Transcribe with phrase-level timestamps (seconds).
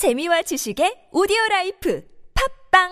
[0.00, 2.02] 재미와 지식의 오디오 라이프
[2.72, 2.88] 팝빵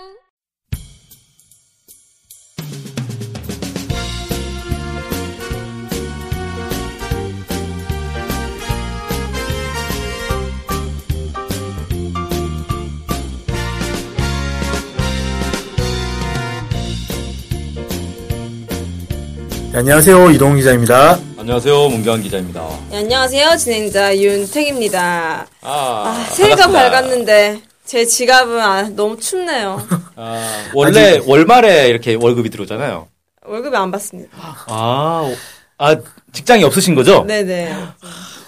[19.72, 20.30] 네, 안녕하세요.
[20.32, 21.27] 이동훈 기자입니다.
[21.48, 22.62] 안녕하세요, 문경환 기자입니다.
[22.90, 23.56] 네, 안녕하세요.
[23.56, 25.46] 진행자 윤택입니다.
[25.62, 26.90] 아, 아, 새해가 반갑습니다.
[26.90, 29.82] 밝았는데 제 지갑은 아, 너무 춥네요.
[30.16, 33.08] 아, 원래 월말에 이렇게 월급이 들어오잖아요.
[33.46, 34.28] 월급이 안 받습니다.
[34.66, 35.32] 아,
[35.78, 35.96] 아
[36.34, 37.24] 직장이 없으신 거죠?
[37.26, 37.74] 네네.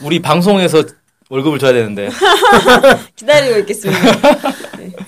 [0.03, 0.83] 우리 방송에서
[1.30, 2.11] 월급을 줘야 되는데.
[3.17, 4.01] 기다리고 있겠습니다.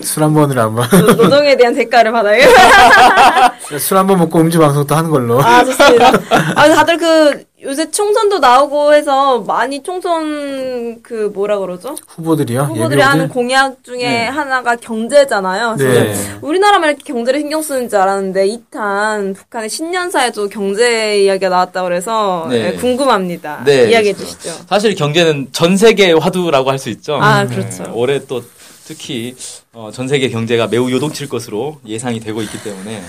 [0.01, 0.87] 술한 번을 안 봐.
[0.89, 2.41] 노- 노동에 대한 대가를 받아요.
[3.79, 5.41] 술 한번 먹고 음주 방송도 하는 걸로.
[5.41, 6.11] 아, 좋습니다.
[6.55, 11.95] 아, 다들 그, 요새 총선도 나오고 해서 많이 총선 그 뭐라 그러죠?
[12.09, 12.61] 후보들이요.
[12.63, 13.01] 후보들이 예비후보들?
[13.01, 14.27] 하는 공약 중에 네.
[14.27, 15.75] 하나가 경제잖아요.
[15.77, 16.13] 네.
[16.41, 22.71] 우리나라만 이렇게 경제를 신경 쓰는 줄 알았는데 2탄 북한의 신년사에도 경제 이야기가 나왔다고 그래서 네.
[22.71, 23.63] 네, 궁금합니다.
[23.65, 24.25] 네, 이야기해 그렇죠.
[24.37, 24.65] 주시죠.
[24.67, 27.17] 사실 경제는 전 세계 화두라고 할 수 있죠.
[27.21, 27.85] 아, 그렇죠.
[27.93, 28.43] 올해 또
[28.87, 29.35] 특히
[29.73, 32.97] 어, 전 세계 경제가 매우 요동칠 것으로 예상이 되고 있기 때문에.
[32.99, 33.07] 음.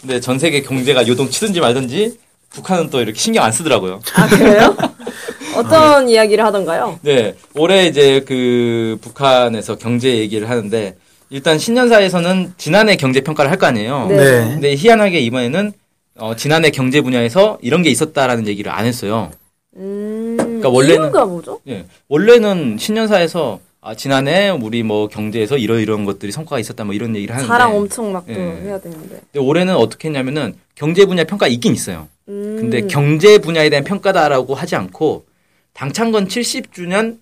[0.00, 2.18] 근데 전 세계 경제가 요동치든지 말든지
[2.50, 4.00] 북한은 또 이렇게 신경 안 쓰더라고요.
[4.14, 4.76] 아, 그래요?
[5.56, 6.98] 어떤 이야기를 하던가요?
[7.02, 10.96] 네, 올해 이제 그 북한에서 경제 얘기를 하는데
[11.30, 14.06] 일단 신년사에서는 지난해 경제 평가를 할 거 아니에요.
[14.08, 14.16] 네.
[14.16, 14.24] 네.
[14.54, 15.72] 근데 희한하게 이번에는
[16.16, 19.30] 어, 지난해 경제 분야에서 이런 게 있었다라는 얘기를 안 했어요.
[19.76, 21.60] 음, 그러니까 원래는- 이유가 뭐죠?
[21.68, 27.14] 예, 원래는 신년사에서 아, 지난해 우리 뭐 경제에서 이런 이런 것들이 성과가 있었다 뭐 이런
[27.14, 28.36] 얘기를 하는데 자랑 엄청 막또 예.
[28.62, 29.20] 해야 되는데.
[29.36, 32.08] 올해는 어떻게 했냐면은 경제 분야 평가 있긴 있어요.
[32.28, 35.26] 음, 근데 경제 분야에 대한 평가다라고 하지 않고
[35.74, 37.18] 당창건 70주년에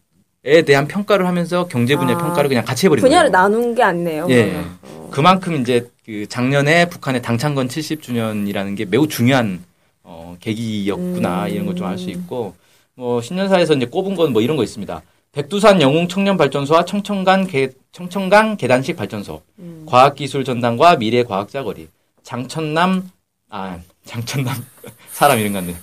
[0.64, 3.42] 대한 평가를 하면서 경제 분야 아, 평가를 그냥 같이 해버린 분야를 거예요.
[3.48, 4.28] 나눈 게 아니네요.
[4.30, 4.52] 예.
[4.84, 5.08] 어.
[5.10, 9.64] 그만큼 이제 그 작년에 북한의 당창건 70주년이라는 게 매우 중요한
[10.04, 11.48] 어, 계기였구나 음.
[11.50, 12.54] 이런 걸 좀 알 수 있고
[12.94, 15.02] 뭐 신년사에서 이제 꼽은 건 뭐 이런 거 있습니다.
[15.32, 19.86] 백두산 영웅 청년 발전소와 청천강 계, 청천강 계단식 발전소, 음.
[19.88, 21.88] 과학기술 전당과 미래 과학자 거리,
[22.22, 23.10] 장천남
[23.48, 24.54] 아 장천남
[25.10, 25.74] 사람 이름 같네.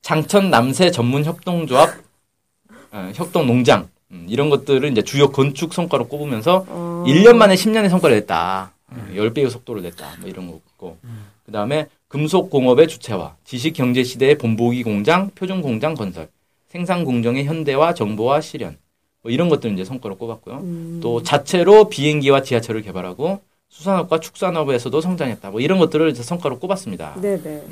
[0.00, 1.90] 장천 남새 전문 협동조합
[2.92, 7.04] 어, 협동 농장 음, 이런 것들을 이제 주요 건축 성과로 꼽으면서 어.
[7.04, 8.72] 1년 만에 10년의 성과를 냈다.
[9.12, 10.18] 10배의 속도를 냈다.
[10.20, 10.98] 뭐 이런 거 있고.
[11.44, 16.28] 그 다음에 금속공업의 주체화, 지식경제시대의 본보기 공장, 표준공장 건설,
[16.68, 18.76] 생산공정의 현대화, 정보화, 실현.
[19.24, 20.56] 뭐 이런 것들 이제 성과로 꼽았고요.
[20.56, 21.00] 음.
[21.02, 23.40] 또 자체로 비행기와 지하철을 개발하고
[23.70, 25.50] 수산업과 축산업에서도 성장했다.
[25.50, 27.14] 뭐 이런 것들을 이제 성과로 꼽았습니다.
[27.20, 27.62] 네네.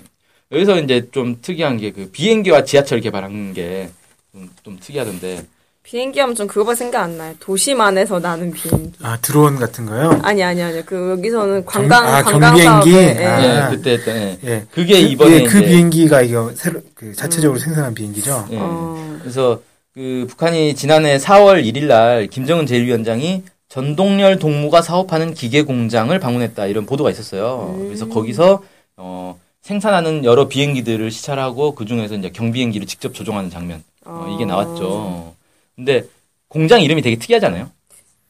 [0.51, 3.91] 여기서 이제 좀 특이한 게 그 비행기와 지하철 개발한 게
[4.33, 5.45] 좀, 좀 특이하던데.
[5.83, 7.35] 비행기 하면 좀 그거밖에 생각 안 나요.
[7.41, 8.93] 도심 안에서 나는 비행기.
[9.03, 10.19] 아, 드론 같은 거요?
[10.23, 10.81] 아니, 아니, 아니.
[10.87, 12.93] 그, 여기서는 관광, 아, 관광 경비행기?
[12.93, 13.27] 사업에, 예.
[13.27, 13.43] 아.
[13.73, 14.39] 예, 그때 했던, 예.
[14.45, 14.65] 예.
[14.71, 18.47] 그게 그, 이번에 예, 그 이제- 비행기가 이거 새로, 그 자체적으로 생산한 비행기죠?
[18.53, 18.59] 예.
[18.61, 19.19] 어.
[19.21, 19.61] 그래서
[19.95, 26.87] 그 북한이 지난해 4월 1일 날 김정은 제1위원장이 전동열 동무가 사업하는 기계 공장을 방문했다 이런
[26.87, 27.75] 보도가 있었어요.
[27.87, 28.63] 그래서 거기서
[28.97, 34.49] 어 생산하는 여러 비행기들을 시찰하고 그 중에서 이제 경비행기를 직접 조종하는 장면 어, 이게 아.
[34.49, 35.35] 나왔죠.
[35.77, 36.05] 근데
[36.49, 37.71] 공장 이름이 되게 특이하잖아요.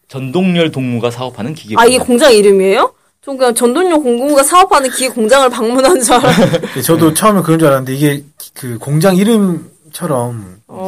[0.08, 1.88] 전동열 동무가 사업하는 기계 아, 공장.
[1.88, 2.94] 이게 공장 이름이에요?
[3.24, 6.60] 전 그냥 전동용 공공부가 사업하는 기계 공장을 방문한 줄 알았어요.
[6.76, 10.81] 예, 저도 처음에 그런 줄 알았는데 이게 그 공장 이름처럼 어.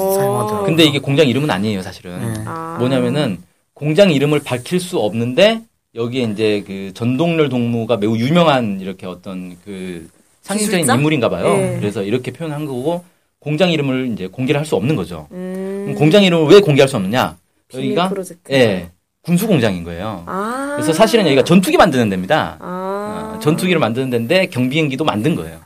[0.65, 2.13] 근데 이게 공장 이름은 아니에요, 사실은.
[2.23, 2.43] 예.
[2.47, 2.77] 아.
[2.79, 3.39] 뭐냐면은
[3.75, 5.63] 공장 이름을 밝힐 수 없는데
[5.95, 10.09] 여기에 이제 그 전동열 동무가 매우 유명한 이렇게 어떤 그
[10.43, 10.95] 상징적인 기술자?
[10.97, 11.47] 인물인가 봐요.
[11.57, 11.77] 예.
[11.79, 13.05] 그래서 이렇게 표현한 거고
[13.39, 15.29] 공장 이름을 이제 공개를 할 수 없는 거죠.
[15.33, 15.95] 음.
[15.99, 17.37] 공장 이름을 왜 공개할 수 없느냐?
[17.75, 18.53] 여기가 프로젝트.
[18.53, 18.91] 예.
[19.23, 20.23] 군수 공장인 거예요.
[20.27, 20.75] 아.
[20.77, 22.57] 그래서 사실은 여기가 전투기 만드는 데입니다.
[22.61, 23.35] 아.
[23.37, 25.61] 어, 전투기를 만드는 데인데 경비행기도 만든 거예요.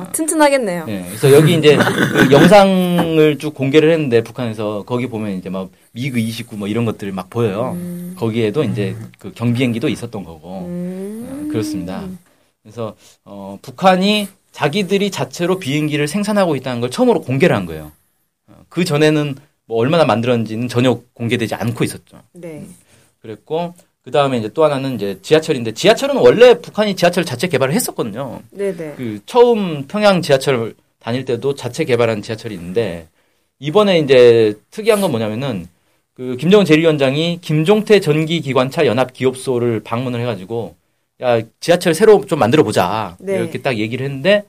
[0.00, 0.84] 아, 튼튼하겠네요.
[0.88, 6.18] 예, 그래서 여기 이제 그 영상을 쭉 공개를 했는데 북한에서 거기 보면 이제 막 미그
[6.18, 7.76] 29 뭐 이런 것들이 막 보여요.
[8.16, 11.46] 거기에도 이제 그 경비행기도 있었던 거고 음.
[11.48, 12.04] 어, 그렇습니다.
[12.62, 17.92] 그래서 어, 북한이 자기들이 자체로 비행기를 생산하고 있다는 걸 처음으로 공개를 한 거예요.
[18.48, 19.36] 어, 그 전에는
[19.66, 22.22] 뭐 얼마나 만들었는지는 전혀 공개되지 않고 있었죠.
[22.32, 22.64] 네.
[23.20, 23.74] 그랬고
[24.08, 28.40] 그 다음에 이제 또 하나는 이제 지하철인데 지하철은 원래 북한이 지하철 자체 개발을 했었거든요.
[28.52, 28.94] 네네.
[28.96, 33.06] 그 처음 평양 지하철 다닐 때도 자체 개발한 지하철이 있는데
[33.58, 35.68] 이번에 이제 특이한 건 뭐냐면은
[36.14, 40.74] 그 김정은 제1위원장이 김종태 전기기관차 연합기업소를 방문을 해가지고
[41.20, 43.34] 야 지하철 새로 좀 만들어 보자 네.
[43.34, 44.44] 이렇게 딱 얘기를 했는데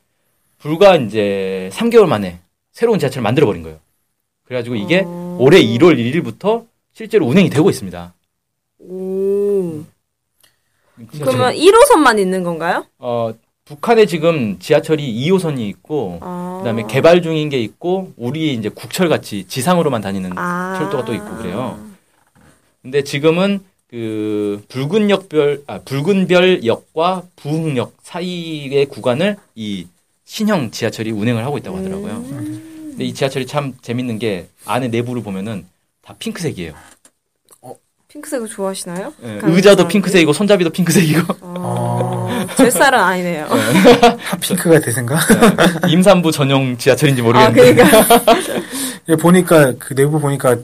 [0.58, 2.40] 불과 이제 3개월 만에
[2.72, 3.78] 새로운 지하철을 만들어 버린 거예요.
[4.46, 5.36] 그래가지고 이게 어.
[5.38, 8.14] 올해 1월 1일부터 실제로 운행이 되고 있습니다.
[8.80, 9.84] 오.
[10.96, 12.86] 그러니까 그러면 1호선만 있는 건가요?
[12.98, 13.34] 어,
[13.66, 16.58] 북한에 지금 지하철이 2호선이 있고 아.
[16.60, 20.76] 그다음에 개발 중인 게 있고 우리 이제 국철 같이 지상으로만 다니는 아.
[20.80, 21.80] 철도가 또 있고 그래요.
[22.82, 23.60] 근데 지금은
[23.90, 29.88] 그 붉은 역별 아 붉은 별 역과 부흥역 사이의 구간을 이
[30.26, 32.12] 신형 지하철이 운행을 하고 있다고 하더라고요.
[32.14, 32.88] 음.
[32.92, 35.66] 근데 이 지하철이 참 재밌는 게 안에 내부를 보면은
[36.02, 36.74] 다 핑크색이에요.
[38.10, 39.14] 핑크색을 좋아하시나요?
[39.24, 39.88] 예, 북한 의자도?
[39.88, 43.46] 핑크색이고 손잡이도 핑크색이고 어, 제 스타일은 아니네요.
[44.18, 45.20] 핫핑크가 대세인가?
[45.88, 48.24] 임산부 전용 지하철인지 아, 모르겠는데 그러니까.
[49.10, 50.58] 예, 보니까 그 내부 보니까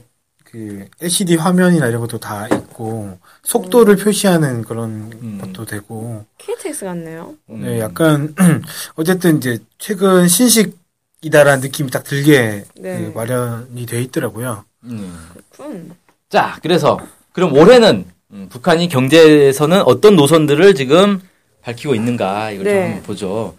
[0.43, 5.37] 그 LCD 화면이나 이런 것도 다 있고 속도를 표시하는 그런 음.
[5.39, 7.35] 것도 되고 KTX 같네요.
[7.51, 8.33] 음, 네, 약간
[8.95, 12.97] 어쨌든 이제 최근 신식이다라는 느낌이 딱 들게 네.
[12.97, 14.65] 그 마련이 돼 있더라고요.
[14.85, 15.15] 음.
[15.49, 15.93] 군.
[16.29, 16.97] 자, 그래서
[17.35, 21.19] 그럼 올해는 음, 북한이 경제에서는 어떤 노선들을 지금
[21.63, 22.73] 밝히고 있는가 이걸 네.
[22.73, 23.55] 좀 한번 보죠.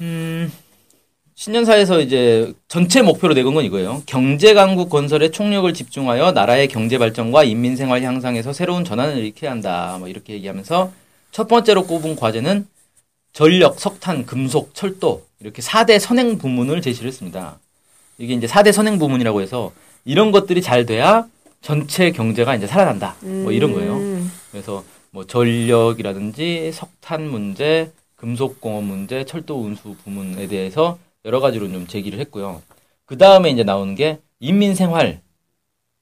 [0.00, 0.52] 음,
[1.36, 4.02] 신년사에서 이제 전체 목표로 내건 건 이거예요.
[4.06, 9.96] 경제 강국 건설에 총력을 집중하여 나라의 경제 발전과 인민 생활 향상에서 새로운 전환을 일으켜야 한다.
[10.00, 10.90] 뭐 이렇게 얘기하면서
[11.30, 12.66] 첫 번째로 꼽은 과제는
[13.32, 17.60] 전력, 석탄, 금속, 철도 이렇게 4대 선행 부문을 제시를 했습니다.
[18.18, 19.70] 이게 이제 4대 선행 부문이라고 해서
[20.04, 21.28] 이런 것들이 잘 돼야
[21.60, 23.16] 전체 경제가 이제 살아난다.
[23.20, 23.96] 뭐 이런 거예요.
[23.96, 24.32] 음.
[24.50, 32.18] 그래서 뭐 전력이라든지 석탄 문제, 금속공업 문제, 철도 운수 부문에 대해서 여러 가지로 좀 제기를
[32.20, 32.62] 했고요.
[33.04, 35.20] 그 다음에 이제 나오는 게 인민생활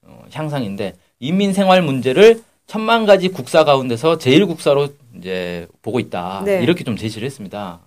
[0.02, 6.42] 어, 향상인데 인민생활 문제를 천만 가지 국사 가운데서 제일 국사로 이제 보고 있다.
[6.44, 6.62] 네.
[6.62, 7.80] 이렇게 좀 제시를 했습니다.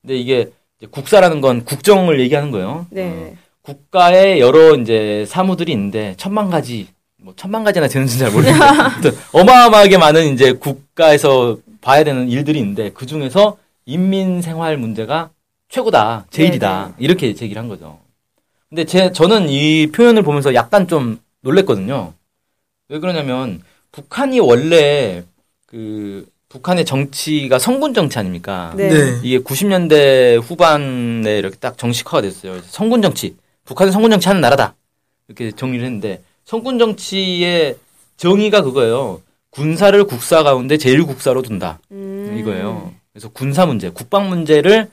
[0.00, 2.86] 근데 이게 이제 국사라는 건 국정을 얘기하는 거예요.
[2.90, 3.36] 네.
[3.36, 9.98] 어, 국가에 여러 이제 사무들이 있는데 천만 가지 뭐 천만 가지나 되는지 잘 모르겠는데 어마어마하게
[9.98, 15.30] 많은 이제 국가에서 봐야 되는 일들이 있는데 그 중에서 인민 생활 문제가
[15.68, 16.94] 최고다 제일이다 네네.
[16.98, 17.98] 이렇게 제기를 한 거죠.
[18.68, 22.12] 근데 제 저는 이 표현을 보면서 약간 좀 놀랬거든요.
[22.88, 23.62] 왜 그러냐면
[23.92, 25.24] 북한이 원래
[25.66, 28.72] 그 북한의 정치가 성군 정치 아닙니까?
[28.76, 29.18] 네.
[29.22, 32.60] 이게 90년대 후반에 이렇게 딱 정식화가 됐어요.
[32.62, 33.36] 성군 정치.
[33.68, 34.74] 북한은 성군 정치 하는 나라다.
[35.28, 37.76] 이렇게 정리를 했는데 성군 정치의
[38.16, 39.20] 정의가 그거예요.
[39.50, 41.78] 군사를 국사 가운데 제일 국사로 둔다.
[41.90, 42.34] 음.
[42.38, 42.92] 이거예요.
[43.12, 44.88] 그래서 군사 문제, 국방 문제를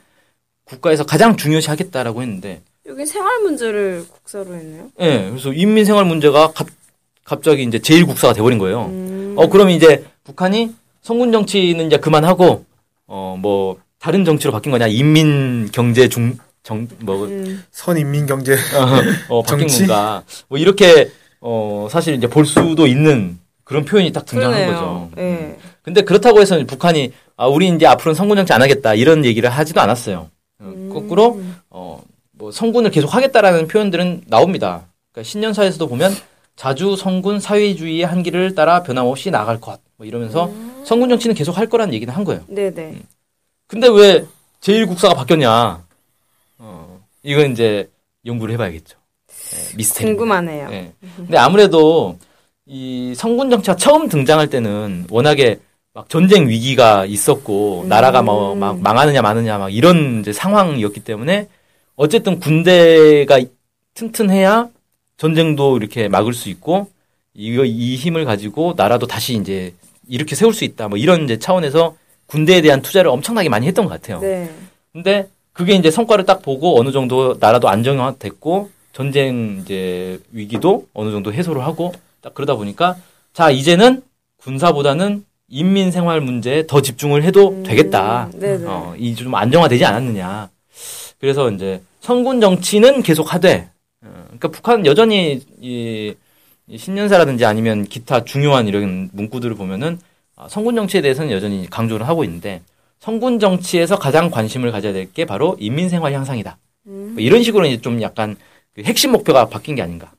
[0.64, 4.90] 국가에서 가장 중요시 하겠다라고 했는데 여기 생활 문제를 국사로 했네요.
[5.00, 6.66] 예, 그래서 인민 생활 문제가 갑,
[7.24, 8.86] 갑자기 이제 제일 국사가 돼버린 거예요.
[8.86, 9.34] 음.
[9.38, 12.64] 어, 그러면 이제 북한이 성군 정치는 이제 그만하고,
[13.06, 14.88] 어, 뭐, 다른 정치로 바뀐 거냐?
[14.88, 16.36] 인민 경제 중,
[16.66, 17.62] 정, 뭐, 음.
[17.70, 18.56] 선인민 경제
[19.28, 19.86] 어, 바뀐 정치?
[19.86, 20.24] 건가.
[20.48, 24.74] 뭐, 이렇게, 어, 사실 이제 볼 수도 있는 그런 표현이 딱 등장한 그러네요.
[24.76, 25.10] 거죠.
[25.18, 25.56] 예.
[25.82, 28.94] 근데 그렇다고 해서 북한이, 아, 우리 이제 앞으로는 성군 정치 안 하겠다.
[28.94, 30.28] 이런 얘기를 하지도 않았어요.
[30.58, 30.90] 어, 음.
[30.92, 31.40] 거꾸로,
[31.70, 32.02] 어,
[32.32, 34.86] 뭐, 성군을 계속 하겠다라는 표현들은 나옵니다.
[35.12, 36.12] 그러니까 신년사에서도 보면
[36.56, 39.78] 자주 성군 사회주의의 한길을 따라 변함없이 나갈 것.
[39.98, 40.82] 뭐 이러면서 음.
[40.84, 42.42] 성군 정치는 계속 할 거라는 얘기는 한 거예요.
[42.48, 42.96] 네네.
[43.68, 44.24] 근데 왜
[44.60, 45.85] 제1국사가 바뀌었냐?
[47.26, 47.90] 어, 이건 이제
[48.24, 48.96] 연구를 해봐야겠죠.
[49.54, 50.10] 예, 미스테리.
[50.10, 50.68] 궁금하네요.
[50.70, 50.92] 예.
[51.16, 52.16] 근데 아무래도
[52.66, 55.58] 이 성군 정치가 처음 등장할 때는 워낙에
[55.92, 57.88] 막 전쟁 위기가 있었고 음.
[57.88, 61.48] 나라가 뭐 막 망하느냐 마느냐 막 이런 이제 상황이었기 때문에
[61.96, 63.40] 어쨌든 군대가
[63.94, 64.68] 튼튼해야
[65.16, 66.88] 전쟁도 이렇게 막을 수 있고
[67.34, 69.72] 이거 이 힘을 가지고 나라도 다시 이제
[70.08, 71.96] 이렇게 세울 수 있다 뭐 이런 이제 차원에서
[72.26, 74.20] 군대에 대한 투자를 엄청나게 많이 했던 것 같아요.
[74.20, 74.50] 네.
[74.92, 81.32] 근데 그게 이제 성과를 딱 보고 어느 정도 나라도 안정화됐고 전쟁 이제 위기도 어느 정도
[81.32, 82.96] 해소를 하고 딱 그러다 보니까
[83.32, 84.02] 자 이제는
[84.36, 88.30] 군사보다는 인민 생활 문제에 더 집중을 해도 음, 되겠다.
[88.34, 88.66] 네네.
[88.66, 90.50] 어, 이 좀 안정화되지 않았느냐.
[91.20, 93.70] 그래서 이제 선군 정치는 계속 하되,
[94.04, 96.14] 어, 그러니까 북한 여전히 이,
[96.68, 99.98] 이 신년사라든지 아니면 기타 중요한 이런 문구들을 보면은
[100.36, 102.60] 아, 선군 정치에 대해서는 여전히 강조를 하고 있는데
[103.00, 106.56] 선군 정치에서 가장 관심을 가져야 될 게 바로 인민 생활 향상이다.
[106.88, 107.10] 음.
[107.14, 108.36] 뭐 이런 식으로 이제 좀 약간
[108.74, 110.10] 그 핵심 목표가 바뀐 게 아닌가.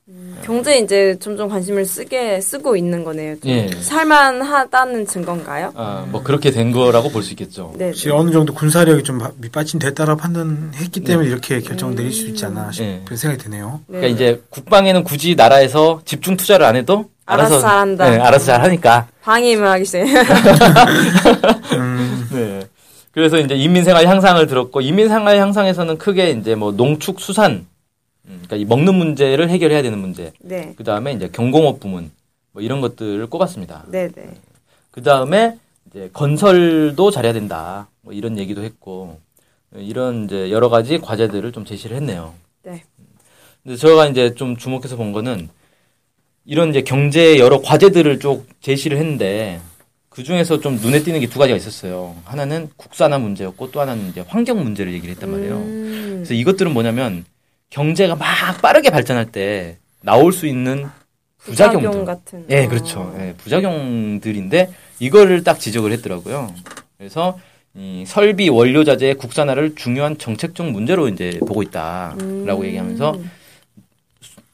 [0.44, 3.34] 경제에 이제 점점 관심을 쓰게 쓰고 있는 거네요.
[3.40, 3.68] 좀 예.
[3.80, 5.72] 살만하다는 증거인가요?
[5.76, 7.74] 아, 뭐 그렇게 된 거라고 볼 수 있겠죠.
[7.76, 7.86] 네.
[7.88, 12.70] 혹시 어느 정도 군사력이 좀 밑받침 됐다라 판단했기 때문에 이렇게 결정 내릴 수 있지 않나
[12.70, 13.16] 싶은 네.
[13.16, 13.80] 생각이 드네요.
[13.88, 13.98] 네.
[13.98, 18.10] 그러니까 이제 국방에는 굳이 나라에서 집중 투자를 안 해도 알아서 알아서 잘한다.
[18.10, 19.08] 네, 알아서 잘 하니까.
[19.22, 20.04] 방임을 하기 시작해.
[21.76, 22.37] 음, 네.
[23.12, 27.66] 그래서 이제 인민생활 향상을 들었고 인민생활 향상에서는 크게 이제 뭐 농축 수산
[28.26, 30.32] 음, 그러니까 이 먹는 문제를 해결해야 되는 문제.
[30.40, 30.74] 네.
[30.76, 32.10] 그 다음에 이제 경공업 부문
[32.52, 33.84] 뭐 이런 것들을 꼽았습니다.
[33.88, 34.34] 네 네.
[34.90, 37.88] 그 다음에 이제 건설도 잘해야 된다.
[38.02, 39.18] 뭐 이런 얘기도 했고
[39.74, 42.34] 이런 이제 여러 가지 과제들을 좀 제시를 했네요.
[42.62, 42.82] 네.
[43.62, 45.48] 근데 제가 이제 좀 주목해서 본 거는
[46.44, 49.60] 이런 이제 경제 여러 과제들을 쭉 제시를 했는데
[50.08, 52.16] 그 중에서 좀 눈에 띄는 게 두 가지가 있었어요.
[52.24, 55.54] 하나는 국산화 문제였고 또 하나는 이제 환경 문제를 얘기를 했단 말이에요.
[55.56, 56.12] 음.
[56.16, 57.24] 그래서 이것들은 뭐냐면
[57.70, 58.26] 경제가 막
[58.62, 60.86] 빠르게 발전할 때 나올 수 있는
[61.38, 62.04] 부작용 부작용들.
[62.04, 62.44] 같은.
[62.50, 62.68] 예, 어.
[62.68, 63.14] 그렇죠.
[63.18, 66.52] 예, 부작용들인데 이거를 딱 지적을 했더라고요.
[66.96, 67.38] 그래서
[67.74, 72.64] 이 설비 원료 자재 국산화를 중요한 정책적 문제로 이제 보고 있다라고 음.
[72.64, 73.16] 얘기하면서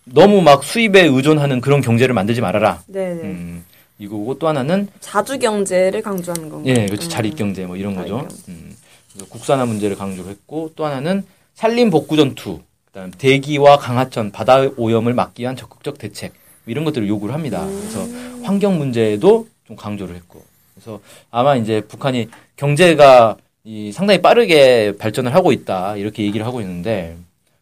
[0.07, 2.83] 너무 막 수입에 의존하는 그런 경제를 만들지 말아라.
[2.95, 3.65] 음,
[3.99, 6.73] 이거고 또 하나는 자주 경제를 강조하는 건가요?
[6.73, 7.07] 예, 그렇죠.
[7.07, 7.09] 음.
[7.09, 8.27] 자립 경제 뭐 이런 거죠.
[8.49, 8.75] 음,
[9.13, 11.25] 그래서 국산화 문제를 강조를 했고 또 하나는
[11.55, 16.33] 산림 복구 전투, 그다음 대기와 강하천, 바다 오염을 막기 위한 적극적 대책
[16.65, 17.65] 뭐 이런 것들을 요구를 합니다.
[17.65, 18.07] 그래서
[18.43, 20.43] 환경 문제에도 좀 강조를 했고,
[20.75, 27.17] 그래서 아마 이제 북한이 경제가 이 상당히 빠르게 발전을 하고 있다 이렇게 얘기를 하고 있는데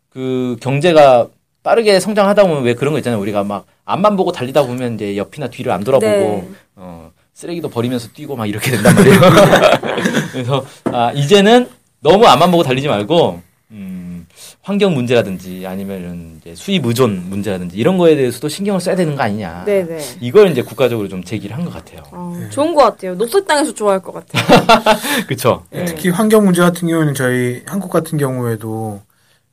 [0.09, 1.29] 그 경제가
[1.63, 3.21] 빠르게 성장하다 보면 왜 그런 거 있잖아요.
[3.21, 6.49] 우리가 막 앞만 보고 달리다 보면 이제 옆이나 뒤를 안 돌아보고 네.
[6.77, 9.21] 어, 쓰레기도 버리면서 뛰고 막 이렇게 된단 말이에요.
[10.33, 11.69] 그래서 아, 이제는
[12.01, 13.41] 너무 앞만 보고 달리지 말고
[13.71, 14.27] 음,
[14.63, 19.23] 환경 문제라든지 아니면 이런 이제 수입 의존 문제라든지 이런 거에 대해서도 신경을 써야 되는 거
[19.23, 19.63] 아니냐.
[19.65, 19.99] 네네.
[20.21, 22.03] 이걸 이제 국가적으로 좀 제기를 한 것 같아요.
[22.11, 23.15] 어, 좋은 것 같아요.
[23.17, 24.43] 녹색 땅에서 좋아할 것 같아요.
[25.27, 25.63] 그렇죠.
[25.71, 25.85] 네.
[25.85, 29.01] 특히 환경 문제 같은 경우에는 저희 한국 같은 경우에도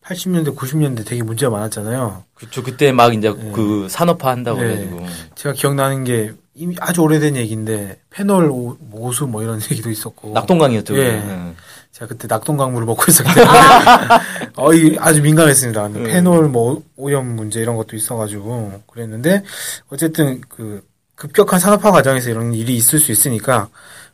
[0.09, 2.23] 80년대, 90년대 되게 문제가 많았잖아요.
[2.33, 2.63] 그렇죠.
[2.63, 3.51] 그때 막 이제 네.
[3.53, 4.69] 그 산업화 한다고 네.
[4.71, 5.05] 해가지고.
[5.35, 10.33] 제가 기억나는 게 이미 아주 오래된 얘기인데 페놀 오- 모수 뭐 이런 얘기도 있었고.
[10.33, 10.97] 낙동강이었죠.
[10.97, 11.11] 예.
[11.19, 11.53] 네.
[11.91, 13.53] 제가 그때 낙동강물을 먹고 있었기 때문에
[14.57, 15.87] 어, 이 아주 민감했습니다.
[15.89, 16.03] 네.
[16.03, 19.43] 페놀 뭐 오염 문제 이런 것도 있어가지고 그랬는데
[19.89, 20.83] 어쨌든 그
[21.15, 23.67] 급격한 산업화 과정에서 이런 일이 있을 수 있으니까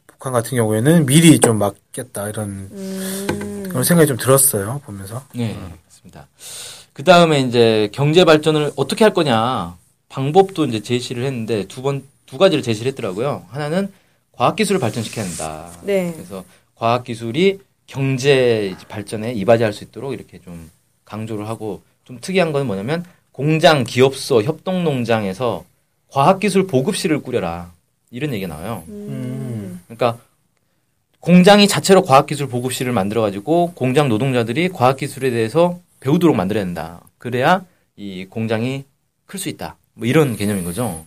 [0.08, 3.66] 북한 같은 경우에는 미리 좀 막겠다 이런 음.
[3.70, 5.22] 그런 생각이 좀 들었어요 보면서.
[5.36, 5.60] 네,
[6.06, 6.28] 맞습니다.
[6.94, 9.76] 그 다음에 이제 경제 발전을 어떻게 할 거냐
[10.10, 13.46] 방법도 이제 제시를 했는데 두 번 두 가지를 제시를 했더라고요.
[13.50, 13.92] 하나는
[14.32, 15.70] 과학 기술을 발전시켜야 한다.
[15.84, 16.12] 네.
[16.12, 16.44] 그래서
[16.74, 20.72] 과학 기술이 경제 발전에 이바지할 수 있도록 이렇게 좀
[21.06, 25.66] 강조를 하고 좀 특이한 건 뭐냐면 공장, 기업소, 협동농장에서
[26.08, 27.72] 과학기술 보급실을 꾸려라
[28.10, 28.84] 이런 얘기가 나와요.
[28.88, 29.80] 음.
[29.86, 30.18] 그러니까
[31.20, 37.02] 공장이 자체로 과학기술 보급실을 만들어 가지고 공장 노동자들이 과학기술에 대해서 배우도록 만들어야 된다.
[37.18, 37.64] 그래야
[37.96, 38.86] 이 공장이
[39.26, 39.78] 클 수 있다.
[39.94, 41.06] 뭐 이런 개념인 거죠.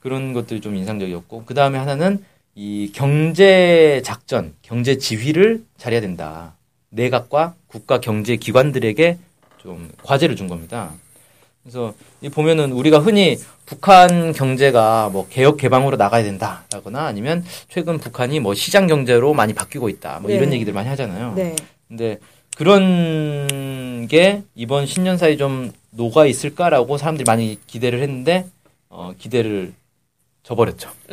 [0.00, 6.54] 그런 것들이 좀 인상적이었고 그 다음에 하나는 이 경제 작전, 경제 지휘를 잘해야 된다.
[6.90, 9.18] 내각과 국가 경제 기관들에게
[9.58, 10.92] 좀 과제를 준 겁니다.
[11.62, 11.92] 그래서
[12.22, 18.54] 이 보면은 우리가 흔히 북한 경제가 뭐 개혁 개방으로 나가야 된다라거나 아니면 최근 북한이 뭐
[18.54, 20.20] 시장 경제로 많이 바뀌고 있다.
[20.20, 20.54] 뭐 이런 네.
[20.54, 21.34] 얘기들 많이 하잖아요.
[21.34, 21.56] 네.
[21.88, 22.18] 근데
[22.56, 28.46] 그런 게 이번 신년사에 좀 녹아 있을까라고 사람들이 많이 기대를 했는데
[28.88, 29.74] 어, 기대를
[30.42, 30.88] 저버렸죠.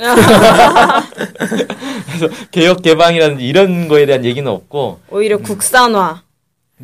[2.07, 6.23] 그래서 개혁 개방이라든지 이런 거에 대한 얘기는 없고 오히려 국산화.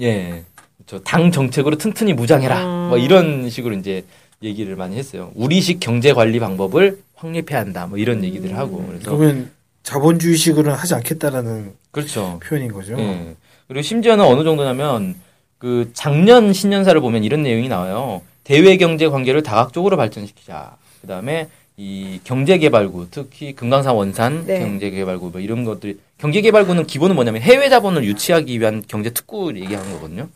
[0.02, 0.44] 예.
[0.86, 2.66] 저당 정책으로 튼튼히 무장해라.
[2.66, 2.90] 음.
[2.90, 4.04] 뭐 이런 식으로 이제
[4.44, 5.32] 얘기를 많이 했어요.
[5.36, 7.88] 우리식 경제 관리 방법을 확립해야 한다.
[7.88, 8.86] 뭐 이런 얘기들을 하고.
[8.88, 9.52] 그래서 그러면
[9.84, 12.42] 자본주의식으로는 하지 않겠다라는 그렇죠.
[12.44, 13.00] 표현인 거죠.
[13.00, 13.36] 예.
[13.70, 15.16] 그리고 심지어는 어느 정도냐면
[15.60, 18.24] 그 작년 신년사를 보면 이런 내용이 나와요.
[18.44, 20.76] 대외 경제 관계를 다각적으로 발전시키자.
[21.02, 21.48] 그다음에
[21.78, 24.60] 이 경제개발구, 특히 금강산 원산 네.
[24.60, 30.28] 경제개발구 뭐 이런 것들이 경제개발구는 기본은 뭐냐면 해외 자본을 유치하기 위한 경제 특구 얘기하는 거거든요.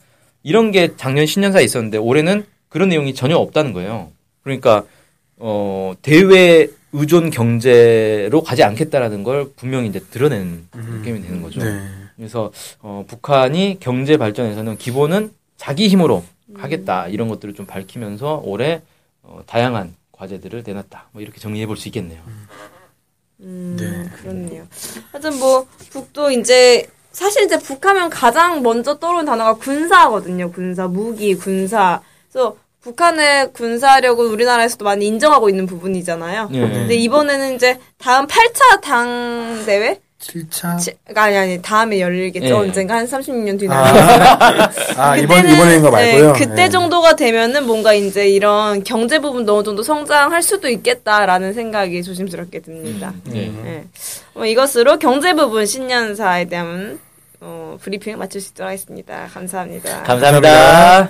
[0.43, 4.11] 이런 게 작년 신년사에 있었는데 올해는 그런 내용이 전혀 없다는 거예요.
[4.43, 4.83] 그러니까
[5.37, 11.61] 어 대외 의존 경제로 가지 않겠다라는 걸 분명히 이제 드러낸 느낌이 되는 거죠.
[11.61, 12.02] 네.
[12.15, 16.24] 그래서 어, 북한이 경제 발전에서는 기본은 자기 힘으로
[16.55, 18.82] 하겠다 이런 것들을 좀 밝히면서 올해
[19.24, 21.08] 어, 다양한 과제들을 내놨다.
[21.12, 22.22] 뭐 이렇게 정리해 볼 수 있겠네요.
[23.41, 24.10] 음, 네.
[24.17, 24.67] 그렇네요.
[25.12, 30.51] 하여튼 뭐 북도 이제 사실 이제 북하면 가장 먼저 떠오르는 단어가 군사거든요.
[30.51, 32.01] 군사, 무기, 군사.
[32.32, 36.50] 그래서 북한의 군사력을 우리나라에서도 많이 인정하고 있는 부분이잖아요.
[36.53, 36.60] 예.
[36.60, 40.00] 근데 이번에는 이제 다음 8차 당 대회?
[40.23, 40.79] 7차.
[40.79, 42.45] 치- 아니 아니 다음에 열리겠죠.
[42.45, 42.51] 예.
[42.51, 43.69] 언젠가 한 30년 뒤에.
[43.69, 46.33] 아, 아 이번 이번에는 거 말고요.
[46.33, 46.69] 네, 그때 네.
[46.69, 53.13] 정도가 되면은 뭔가 이제 이런 경제 부분도 어느 정도 성장할 수도 있겠다라는 생각이 조심스럽게 듭니다.
[53.33, 53.51] 예.
[53.63, 53.85] 네.
[54.35, 56.99] 어, 이것으로 경제 부분 신년사에 대한
[57.41, 59.27] 어, 브리핑을 마칠 수 있도록 하겠습니다.
[59.33, 60.03] 감사합니다.
[60.03, 61.09] 감사합니다.